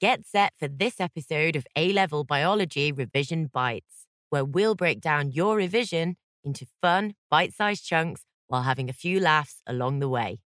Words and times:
Get 0.00 0.24
set 0.24 0.52
for 0.56 0.68
this 0.68 1.00
episode 1.00 1.56
of 1.56 1.66
A 1.74 1.92
Level 1.92 2.22
Biology 2.22 2.92
Revision 2.92 3.46
Bites, 3.52 4.06
where 4.30 4.44
we'll 4.44 4.76
break 4.76 5.00
down 5.00 5.32
your 5.32 5.56
revision 5.56 6.16
into 6.44 6.68
fun, 6.80 7.16
bite 7.28 7.52
sized 7.52 7.84
chunks 7.84 8.22
while 8.46 8.62
having 8.62 8.88
a 8.88 8.92
few 8.92 9.18
laughs 9.18 9.60
along 9.66 9.98
the 9.98 10.08
way. 10.08 10.38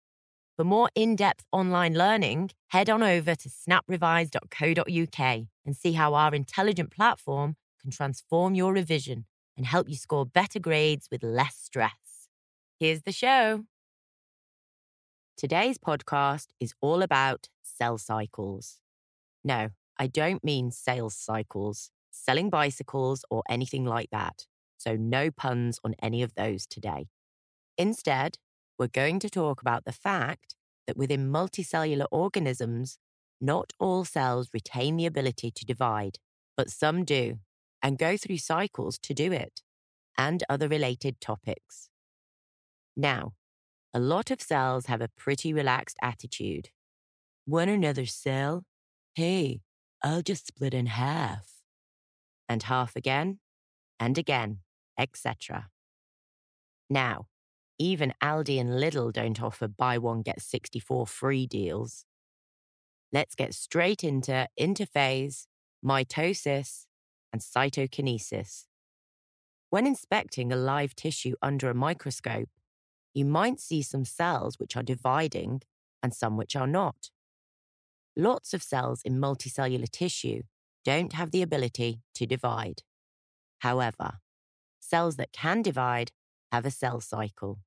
For 0.56 0.64
more 0.64 0.90
in 0.96 1.18
depth 1.18 1.44
online 1.52 1.96
learning, 1.96 2.52
head 2.70 2.90
on 2.90 3.04
over 3.04 3.36
to 3.36 3.50
snaprevise.co.uk 3.50 5.48
and 5.66 5.76
see 5.76 5.92
how 5.92 6.14
our 6.14 6.34
intelligent 6.34 6.90
platform 6.90 7.58
can 7.82 7.92
transform 7.92 8.56
your 8.56 8.72
revision 8.72 9.26
and 9.58 9.66
help 9.66 9.90
you 9.90 9.96
score 9.96 10.26
better 10.26 10.60
grades 10.60 11.10
with 11.12 11.24
less 11.24 11.58
stress. 11.58 12.30
Here's 12.80 13.02
the 13.02 13.12
show. 13.12 13.66
Today's 15.36 15.78
podcast 15.78 16.48
is 16.62 16.74
all 16.80 17.02
about 17.02 17.50
cell 17.64 17.98
cycles. 17.98 18.78
No, 19.44 19.70
I 19.98 20.08
don't 20.08 20.44
mean 20.44 20.72
sales 20.72 21.16
cycles, 21.16 21.92
selling 22.12 22.50
bicycles, 22.50 23.26
or 23.30 23.44
anything 23.50 23.86
like 23.86 24.10
that. 24.12 24.46
So, 24.78 24.96
no 24.96 25.32
puns 25.32 25.80
on 25.84 25.96
any 26.02 26.24
of 26.24 26.34
those 26.36 26.66
today. 26.66 27.08
Instead, 27.78 28.38
we're 28.78 28.88
going 28.88 29.20
to 29.20 29.30
talk 29.30 29.62
about 29.62 29.86
the 29.86 29.92
fact 29.92 30.56
that 30.88 30.98
within 30.98 31.32
multicellular 31.32 32.08
organisms, 32.12 32.98
not 33.40 33.74
all 33.80 34.06
cells 34.06 34.50
retain 34.54 34.98
the 34.98 35.06
ability 35.06 35.52
to 35.52 35.66
divide, 35.66 36.18
but 36.58 36.70
some 36.70 37.06
do, 37.06 37.40
and 37.82 37.98
go 37.98 38.18
through 38.18 38.38
cycles 38.38 38.98
to 39.00 39.14
do 39.14 39.32
it, 39.32 39.62
and 40.18 40.44
other 40.50 40.68
related 40.68 41.20
topics. 41.22 41.90
Now, 42.96 43.34
a 43.94 44.00
lot 44.00 44.32
of 44.32 44.42
cells 44.42 44.86
have 44.88 45.02
a 45.02 45.10
pretty 45.10 45.54
relaxed 45.54 45.98
attitude. 46.02 46.70
One 47.46 47.70
another 47.70 48.06
cell? 48.06 48.66
Hey, 49.14 49.60
I'll 50.02 50.22
just 50.22 50.48
split 50.48 50.74
in 50.74 50.86
half. 50.86 51.48
And 52.48 52.64
half 52.64 52.96
again, 52.96 53.40
and 54.00 54.18
again, 54.18 54.60
etc. 54.98 55.68
Now, 56.90 57.28
even 57.78 58.14
Aldi 58.24 58.60
and 58.60 58.70
Lidl 58.70 59.12
don't 59.12 59.42
offer 59.42 59.68
buy 59.68 59.98
one, 59.98 60.22
get 60.22 60.42
64 60.42 61.08
free 61.08 61.46
deals. 61.46 62.06
Let's 63.12 63.36
get 63.36 63.54
straight 63.54 64.04
into 64.04 64.48
interphase, 64.60 65.48
mitosis, 65.84 66.86
and 67.34 67.42
cytokinesis. 67.42 68.66
When 69.70 69.88
inspecting 69.88 70.52
a 70.52 70.56
live 70.56 70.96
tissue 70.96 71.36
under 71.42 71.70
a 71.70 71.74
microscope, 71.74 72.50
you 73.14 73.26
might 73.26 73.60
see 73.60 73.82
some 73.82 74.06
cells 74.06 74.58
which 74.58 74.78
are 74.78 74.84
dividing 74.84 75.62
and 76.02 76.14
some 76.14 76.38
which 76.38 76.56
are 76.56 76.68
not. 76.68 77.10
Lots 78.16 78.54
of 78.54 78.62
cells 78.62 79.02
in 79.04 79.20
multicellular 79.20 79.90
tissue 79.90 80.44
don't 80.84 81.14
have 81.14 81.32
the 81.32 81.42
ability 81.42 82.02
to 82.16 82.26
divide. 82.26 82.82
However, 83.60 84.20
cells 84.80 85.16
that 85.16 85.32
can 85.32 85.62
divide 85.62 86.12
have 86.52 86.66
a 86.66 86.72
cell 86.72 87.00
cycle. 87.00 87.60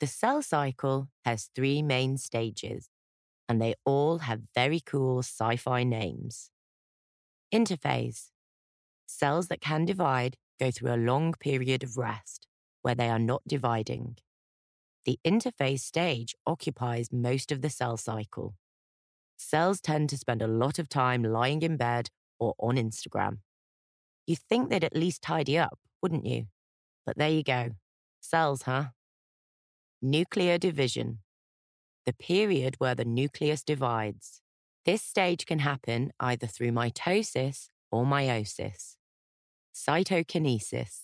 The 0.00 0.06
cell 0.06 0.42
cycle 0.42 1.08
has 1.24 1.50
three 1.54 1.82
main 1.82 2.16
stages, 2.16 2.88
and 3.48 3.60
they 3.60 3.74
all 3.84 4.18
have 4.18 4.50
very 4.54 4.80
cool 4.80 5.20
sci 5.20 5.56
fi 5.56 5.84
names. 5.84 6.50
Interphase 7.52 8.30
cells 9.06 9.48
that 9.48 9.60
can 9.60 9.84
divide 9.84 10.36
go 10.58 10.70
through 10.70 10.94
a 10.94 10.96
long 10.96 11.34
period 11.38 11.82
of 11.82 11.96
rest 11.96 12.46
where 12.82 12.94
they 12.94 13.08
are 13.08 13.18
not 13.18 13.42
dividing. 13.46 14.16
The 15.04 15.18
interphase 15.24 15.80
stage 15.80 16.34
occupies 16.46 17.12
most 17.12 17.52
of 17.52 17.62
the 17.62 17.70
cell 17.70 17.96
cycle. 17.96 18.54
Cells 19.36 19.80
tend 19.80 20.08
to 20.10 20.16
spend 20.16 20.42
a 20.42 20.46
lot 20.46 20.78
of 20.78 20.88
time 20.88 21.22
lying 21.22 21.62
in 21.62 21.76
bed 21.76 22.08
or 22.38 22.54
on 22.58 22.76
Instagram. 22.76 23.38
You'd 24.26 24.38
think 24.38 24.70
they'd 24.70 24.84
at 24.84 24.96
least 24.96 25.22
tidy 25.22 25.58
up, 25.58 25.78
wouldn't 26.02 26.26
you? 26.26 26.46
But 27.04 27.16
there 27.16 27.30
you 27.30 27.42
go. 27.42 27.70
Cells, 28.20 28.62
huh? 28.62 28.86
Nuclear 30.02 30.58
division. 30.58 31.18
The 32.06 32.12
period 32.12 32.76
where 32.78 32.94
the 32.94 33.04
nucleus 33.04 33.62
divides. 33.62 34.40
This 34.84 35.02
stage 35.02 35.46
can 35.46 35.60
happen 35.60 36.12
either 36.20 36.46
through 36.46 36.72
mitosis 36.72 37.68
or 37.90 38.04
meiosis. 38.04 38.96
Cytokinesis. 39.74 41.02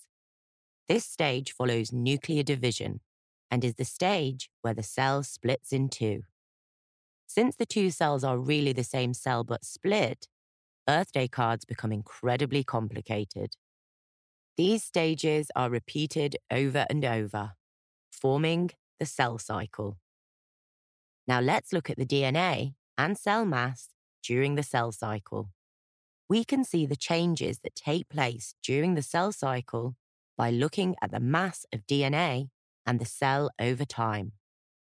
This 0.87 1.05
stage 1.05 1.53
follows 1.53 1.91
nuclear 1.93 2.43
division 2.43 3.01
and 3.49 3.63
is 3.63 3.75
the 3.75 3.85
stage 3.85 4.49
where 4.61 4.73
the 4.73 4.83
cell 4.83 5.23
splits 5.23 5.71
in 5.71 5.89
two. 5.89 6.23
Since 7.35 7.55
the 7.55 7.65
two 7.65 7.89
cells 7.89 8.23
are 8.23 8.37
really 8.37 8.73
the 8.73 8.83
same 8.83 9.15
cell 9.15 9.43
but 9.43 9.65
split, 9.65 10.27
birthday 10.85 11.27
cards 11.27 11.65
become 11.65 11.91
incredibly 11.91 12.63
complicated. 12.63 13.55
These 14.55 14.83
stages 14.83 15.47
are 15.55 15.71
repeated 15.71 16.37
over 16.51 16.85
and 16.91 17.03
over, 17.03 17.53
forming 18.11 18.69
the 18.99 19.07
cell 19.07 19.39
cycle. 19.39 19.97
Now 21.27 21.39
let's 21.39 21.73
look 21.73 21.89
at 21.89 21.97
the 21.97 22.05
DNA 22.05 22.75
and 22.99 23.17
cell 23.17 23.45
mass 23.45 23.89
during 24.21 24.53
the 24.53 24.61
cell 24.61 24.91
cycle. 24.91 25.49
We 26.29 26.43
can 26.43 26.63
see 26.63 26.85
the 26.85 26.95
changes 26.95 27.61
that 27.63 27.73
take 27.73 28.09
place 28.09 28.53
during 28.61 28.93
the 28.93 29.01
cell 29.01 29.31
cycle 29.31 29.95
by 30.37 30.51
looking 30.51 30.95
at 31.01 31.09
the 31.09 31.19
mass 31.19 31.65
of 31.73 31.87
DNA 31.87 32.49
and 32.85 32.99
the 32.99 33.05
cell 33.05 33.49
over 33.59 33.85
time. 33.85 34.33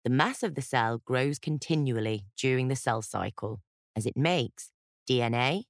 The 0.03 0.09
mass 0.09 0.43
of 0.43 0.55
the 0.55 0.61
cell 0.61 1.01
grows 1.03 1.39
continually 1.39 2.25
during 2.37 2.69
the 2.69 2.75
cell 2.75 3.01
cycle 3.01 3.61
as 3.95 4.05
it 4.05 4.15
makes 4.15 4.71
DNA, 5.09 5.63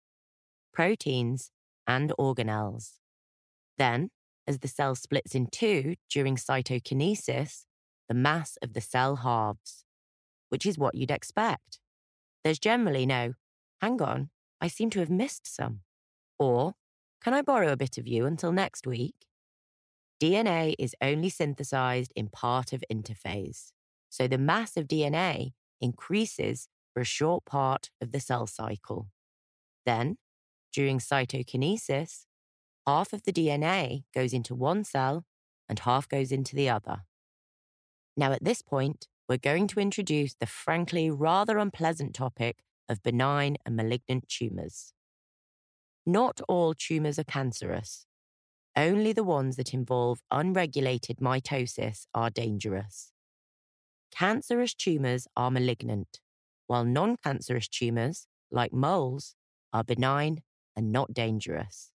proteins, 0.74 1.52
and 1.88 2.14
organelles. 2.20 2.94
Then, 3.78 4.12
as 4.48 4.60
the 4.60 4.68
cell 4.68 4.96
splits 4.96 5.34
in 5.34 5.48
two 5.48 5.96
during 6.10 6.36
cytokinesis, 6.36 7.66
the 8.08 8.14
mass 8.14 8.58
of 8.62 8.74
the 8.74 8.82
cell 8.82 9.18
halves, 9.18 9.84
which 10.50 10.66
is 10.66 10.78
what 10.78 10.96
you'd 10.96 11.12
expect. 11.12 11.80
There's 12.44 12.60
generally 12.60 13.06
no, 13.06 13.34
hang 13.82 14.02
on, 14.02 14.30
I 14.62 14.68
seem 14.68 14.90
to 14.92 15.00
have 15.00 15.10
missed 15.10 15.48
some. 15.54 15.82
Or, 16.38 16.74
can 17.22 17.34
I 17.34 17.42
borrow 17.42 17.72
a 17.72 17.78
bit 17.78 17.98
of 17.98 18.08
you 18.08 18.26
until 18.26 18.52
next 18.52 18.86
week? 18.86 19.16
DNA 20.22 20.76
is 20.78 20.96
only 21.02 21.30
synthesized 21.30 22.12
in 22.16 22.28
part 22.28 22.74
of 22.74 22.84
interphase, 22.92 23.72
so 24.10 24.28
the 24.28 24.38
mass 24.38 24.76
of 24.76 24.88
DNA 24.88 25.54
increases 25.80 26.68
for 26.94 27.02
a 27.02 27.06
short 27.06 27.46
part 27.46 27.90
of 28.02 28.12
the 28.12 28.20
cell 28.20 28.48
cycle. 28.48 29.08
Then, 29.86 30.18
during 30.74 31.00
cytokinesis, 31.00 32.26
half 32.86 33.14
of 33.14 33.24
the 33.24 33.34
DNA 33.34 34.04
goes 34.14 34.34
into 34.34 34.56
one 34.56 34.84
cell 34.84 35.26
and 35.68 35.80
half 35.80 36.08
goes 36.08 36.32
into 36.32 36.56
the 36.56 36.70
other. 36.70 37.04
Now, 38.18 38.32
at 38.34 38.44
this 38.44 38.62
point, 38.62 39.08
we're 39.30 39.38
going 39.38 39.68
to 39.68 39.80
introduce 39.80 40.34
the 40.34 40.48
frankly 40.48 41.10
rather 41.10 41.60
unpleasant 41.60 42.16
topic 42.16 42.58
of 42.90 43.04
benign 43.04 43.58
and 43.66 43.76
malignant 43.76 44.28
tumours. 44.28 44.94
Not 46.06 46.42
all 46.48 46.74
tumours 46.74 47.20
are 47.20 47.24
cancerous. 47.24 48.08
Only 48.76 49.14
the 49.14 49.24
ones 49.24 49.56
that 49.58 49.74
involve 49.74 50.22
unregulated 50.32 51.18
mitosis 51.18 52.06
are 52.16 52.32
dangerous. 52.32 53.12
Cancerous 54.12 54.74
tumours 54.74 55.28
are 55.36 55.52
malignant, 55.52 56.20
while 56.68 56.86
non 56.86 57.18
cancerous 57.18 57.68
tumours, 57.68 58.28
like 58.52 58.74
moles, 58.74 59.36
are 59.72 59.84
benign 59.84 60.42
and 60.76 60.92
not 60.92 61.14
dangerous. 61.14 61.92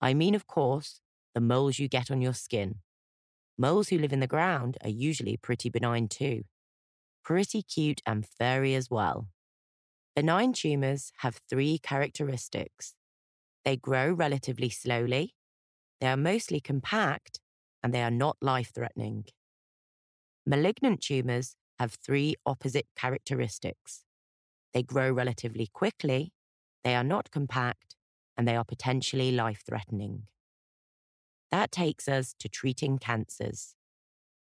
I 0.00 0.14
mean, 0.14 0.34
of 0.34 0.46
course, 0.46 1.00
the 1.34 1.40
moles 1.40 1.78
you 1.78 1.88
get 1.88 2.10
on 2.10 2.20
your 2.20 2.34
skin. 2.34 2.76
Moles 3.56 3.88
who 3.88 3.98
live 3.98 4.12
in 4.12 4.20
the 4.20 4.26
ground 4.26 4.76
are 4.82 4.90
usually 4.90 5.36
pretty 5.36 5.68
benign 5.70 6.08
too. 6.08 6.42
Pretty 7.24 7.62
cute 7.62 8.02
and 8.06 8.26
furry 8.26 8.74
as 8.74 8.90
well. 8.90 9.28
Benign 10.14 10.52
tumours 10.52 11.12
have 11.18 11.40
three 11.48 11.78
characteristics. 11.78 12.94
They 13.64 13.76
grow 13.76 14.12
relatively 14.12 14.68
slowly, 14.68 15.34
they 16.00 16.08
are 16.08 16.16
mostly 16.16 16.60
compact, 16.60 17.40
and 17.82 17.94
they 17.94 18.02
are 18.02 18.10
not 18.10 18.36
life 18.42 18.72
threatening. 18.74 19.24
Malignant 20.46 21.00
tumours 21.00 21.56
have 21.78 21.94
three 21.94 22.34
opposite 22.44 22.86
characteristics. 22.96 24.04
They 24.72 24.82
grow 24.82 25.10
relatively 25.10 25.68
quickly, 25.72 26.32
they 26.82 26.94
are 26.94 27.04
not 27.04 27.30
compact, 27.30 27.96
and 28.36 28.46
they 28.46 28.56
are 28.56 28.64
potentially 28.64 29.32
life 29.32 29.62
threatening. 29.66 30.24
That 31.50 31.72
takes 31.72 32.08
us 32.08 32.34
to 32.40 32.48
treating 32.48 32.98
cancers. 32.98 33.74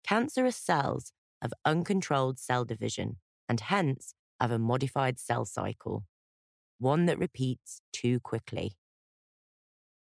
Cancerous 0.02 0.56
cells 0.56 1.12
have 1.40 1.52
uncontrolled 1.64 2.38
cell 2.38 2.64
division 2.64 3.16
and 3.48 3.60
hence 3.60 4.14
have 4.40 4.50
a 4.50 4.58
modified 4.58 5.18
cell 5.18 5.44
cycle, 5.44 6.04
one 6.78 7.06
that 7.06 7.18
repeats 7.18 7.80
too 7.92 8.18
quickly. 8.20 8.76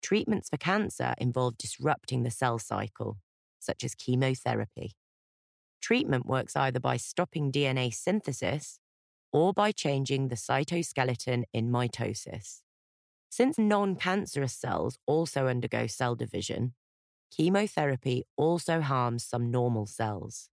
Treatments 0.02 0.48
for 0.48 0.56
cancer 0.56 1.14
involve 1.18 1.58
disrupting 1.58 2.22
the 2.22 2.30
cell 2.30 2.58
cycle, 2.58 3.18
such 3.58 3.84
as 3.84 3.94
chemotherapy. 3.94 4.92
Treatment 5.80 6.26
works 6.26 6.56
either 6.56 6.80
by 6.80 6.96
stopping 6.96 7.50
DNA 7.50 7.92
synthesis 7.92 8.80
or 9.32 9.52
by 9.52 9.72
changing 9.72 10.28
the 10.28 10.36
cytoskeleton 10.36 11.44
in 11.52 11.70
mitosis. 11.70 12.60
Since 13.30 13.58
non 13.58 13.96
cancerous 13.96 14.52
cells 14.52 14.98
also 15.06 15.46
undergo 15.46 15.86
cell 15.86 16.14
division, 16.14 16.74
chemotherapy 17.30 18.24
also 18.36 18.80
harms 18.80 19.24
some 19.24 19.50
normal 19.50 19.86
cells. 19.86 20.50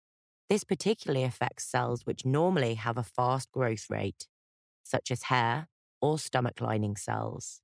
This 0.49 0.63
particularly 0.63 1.23
affects 1.23 1.65
cells 1.65 2.05
which 2.05 2.25
normally 2.25 2.75
have 2.75 2.97
a 2.97 3.03
fast 3.03 3.51
growth 3.51 3.89
rate, 3.89 4.27
such 4.83 5.11
as 5.11 5.23
hair 5.23 5.67
or 6.01 6.17
stomach 6.17 6.59
lining 6.59 6.95
cells. 6.95 7.61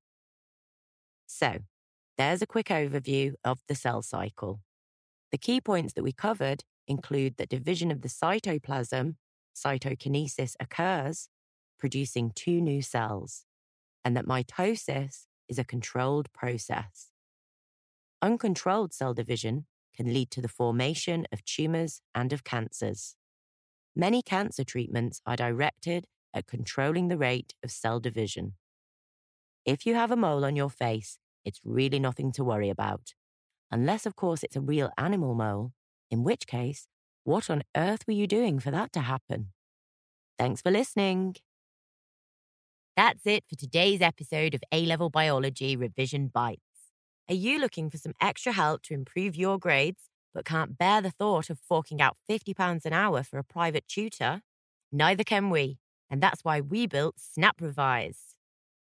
So, 1.25 1.60
there's 2.18 2.42
a 2.42 2.48
quick 2.48 2.68
overview 2.68 3.33
of 3.44 3.60
the 3.68 3.75
cell 3.75 4.01
cycle. 4.01 4.62
The 5.31 5.38
key 5.38 5.60
points 5.62 5.94
that 5.94 6.03
we 6.03 6.13
covered 6.13 6.63
include 6.88 7.38
that 7.38 7.50
division 7.50 7.92
of 7.92 8.01
the 8.01 8.07
cytoplasm, 8.10 9.16
cytokinesis, 9.56 10.56
occurs, 10.60 11.30
producing 11.80 12.31
two 12.36 12.62
new 12.62 12.81
cells, 12.81 13.45
and 14.04 14.16
that 14.16 14.25
mitosis 14.25 15.25
is 15.48 15.60
a 15.60 15.63
controlled 15.63 16.31
process. 16.34 17.10
Uncontrolled 18.22 18.94
cell 18.94 19.13
division 19.13 19.66
can 19.95 20.13
lead 20.13 20.31
to 20.31 20.42
the 20.42 20.48
formation 20.48 21.28
of 21.31 21.44
tumours 21.45 22.01
and 22.16 22.34
of 22.34 22.44
cancers. 22.44 23.16
Many 23.95 24.22
cancer 24.22 24.63
treatments 24.63 25.22
are 25.25 25.36
directed 25.36 26.06
at 26.34 26.48
controlling 26.48 27.07
the 27.07 27.18
rate 27.18 27.54
of 27.63 27.72
cell 27.72 28.00
division. 28.00 28.54
If 29.66 29.86
you 29.86 29.95
have 29.95 30.12
a 30.12 30.16
mole 30.16 30.45
on 30.45 30.56
your 30.56 30.69
face, 30.69 31.18
it's 31.44 31.60
really 31.63 32.00
nothing 32.00 32.31
to 32.34 32.44
worry 32.44 32.69
about. 32.69 33.13
Unless, 33.72 34.06
of 34.06 34.16
course, 34.16 34.44
it's 34.44 34.56
a 34.56 34.62
real 34.62 34.92
animal 34.98 35.34
mole, 35.34 35.74
in 36.09 36.24
which 36.24 36.48
case, 36.48 36.88
what 37.24 37.50
on 37.50 37.63
earth 37.75 38.06
were 38.07 38.13
you 38.13 38.27
doing 38.27 38.59
for 38.59 38.71
that 38.71 38.94
to 38.94 39.01
happen? 39.01 39.51
Thanks 40.38 40.62
for 40.62 40.71
listening. 40.71 41.36
That's 42.95 43.25
it 43.25 43.44
for 43.48 43.56
today's 43.56 44.01
episode 44.01 44.54
of 44.54 44.63
A 44.71 44.86
Level 44.86 45.09
Biology 45.09 45.75
Revision 45.75 46.30
Bites. 46.33 46.62
Are 47.30 47.36
you 47.36 47.59
looking 47.59 47.89
for 47.89 47.98
some 47.98 48.13
extra 48.21 48.54
help 48.54 48.81
to 48.83 48.94
improve 48.94 49.36
your 49.36 49.59
grades, 49.59 50.09
but 50.33 50.45
can't 50.45 50.77
bear 50.77 51.01
the 51.01 51.12
thought 51.12 51.50
of 51.50 51.59
forking 51.59 52.01
out 52.01 52.18
£50 52.30 52.86
an 52.86 52.94
hour 52.94 53.24
for 53.24 53.38
a 53.38 53.44
private 53.44 53.88
tutor? 53.88 54.42
Neither 54.92 55.24
can 55.24 55.50
we, 55.50 55.80
and 56.10 56.24
that's 56.24 56.45
why 56.45 56.62
we 56.62 56.88
built 56.88 57.15
Snap 57.19 57.60
Revise. 57.60 58.36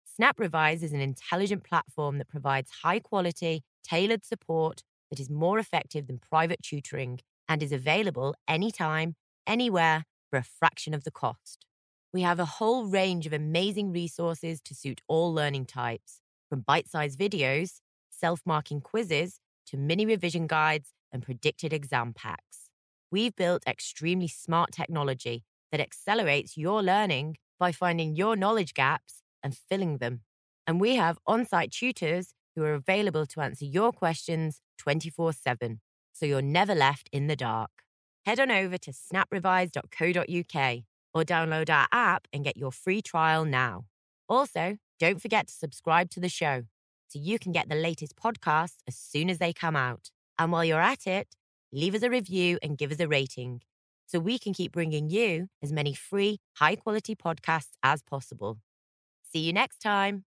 Snap 0.05 0.39
Revise 0.39 0.83
is 0.83 0.93
an 0.93 1.01
intelligent 1.01 1.65
platform 1.65 2.19
that 2.19 2.29
provides 2.29 2.71
high 2.83 3.01
quality, 3.01 3.65
tailored 3.83 4.25
support 4.25 4.83
that 5.15 5.21
is 5.21 5.31
more 5.31 5.61
effective 5.61 6.09
than 6.09 6.19
private 6.19 6.61
tutoring 6.61 7.21
and 7.49 7.63
is 7.63 7.71
available 7.71 8.35
anytime, 8.49 9.15
anywhere, 9.47 10.03
for 10.29 10.39
a 10.39 10.43
fraction 10.43 10.93
of 10.93 11.05
the 11.05 11.13
cost. 11.13 11.67
We 12.13 12.23
have 12.23 12.41
a 12.41 12.45
whole 12.45 12.87
range 12.87 13.25
of 13.25 13.33
amazing 13.33 13.93
resources 13.93 14.61
to 14.63 14.75
suit 14.75 15.03
all 15.07 15.33
learning 15.33 15.67
types, 15.67 16.21
from 16.49 16.63
bite 16.63 16.89
sized 16.89 17.17
videos 17.17 17.79
self 18.11 18.41
marking 18.45 18.81
quizzes 18.81 19.39
to 19.67 19.77
mini 19.77 20.05
revision 20.05 20.49
guides 20.49 20.91
and 21.13 21.23
predicted 21.23 21.73
exam 21.73 22.13
packs. 22.13 22.71
We've 23.13 23.37
built 23.37 23.63
extremely 23.69 24.27
smart 24.27 24.73
technology 24.73 25.45
that 25.71 25.81
accelerates 25.81 26.57
your 26.57 26.83
learning 26.83 27.37
by 27.61 27.71
finding 27.71 28.17
your 28.17 28.35
knowledge 28.35 28.75
gaps 28.75 29.23
and 29.45 29.57
filling 29.71 29.99
them. 29.99 30.23
And 30.67 30.81
we 30.81 30.97
have 30.97 31.19
on 31.25 31.47
site 31.47 31.71
tutors 31.71 32.35
who 32.55 32.63
are 32.65 32.75
available 32.75 33.27
to 33.27 33.41
answer 33.41 33.65
your 33.65 33.93
questions 33.93 34.61
24 34.79 35.33
7, 35.33 35.81
so 36.13 36.27
you're 36.27 36.43
never 36.43 36.75
left 36.75 37.09
in 37.13 37.27
the 37.27 37.37
dark. 37.37 37.71
Head 38.25 38.41
on 38.41 38.51
over 38.51 38.79
to 38.79 38.93
snaprevise.co.uk 38.93 40.83
or 41.13 41.23
download 41.23 41.71
our 41.71 41.87
app 41.93 42.27
and 42.33 42.45
get 42.45 42.57
your 42.57 42.73
free 42.73 43.03
trial 43.03 43.45
now. 43.45 43.85
Also, 44.29 44.79
don't 44.99 45.21
forget 45.21 45.49
to 45.49 45.55
subscribe 45.55 46.11
to 46.11 46.21
the 46.21 46.29
show 46.29 46.63
so 47.09 47.19
you 47.19 47.39
can 47.39 47.53
get 47.53 47.69
the 47.69 47.75
latest 47.75 48.17
podcasts 48.17 48.79
as 48.89 48.97
soon 48.97 49.29
as 49.31 49.39
they 49.39 49.53
come 49.53 49.77
out. 49.77 50.11
And 50.39 50.51
while 50.51 50.65
you're 50.65 50.81
at 50.81 51.07
it, 51.07 51.29
leave 51.73 51.95
us 51.95 52.03
a 52.03 52.11
review 52.11 52.59
and 52.63 52.79
give 52.79 52.91
us 52.91 53.01
a 53.01 53.09
rating 53.09 53.61
so 54.07 54.19
we 54.19 54.39
can 54.39 54.53
keep 54.53 54.73
bringing 54.73 55.11
you 55.11 55.49
as 55.63 55.73
many 55.73 55.95
free, 55.95 56.39
high 56.55 56.77
quality 56.77 57.15
podcasts 57.15 57.73
as 57.83 58.03
possible. 58.03 58.59
See 59.33 59.41
you 59.41 59.53
next 59.53 59.79
time. 59.79 60.25